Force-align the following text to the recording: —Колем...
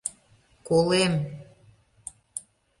—Колем... 0.67 1.13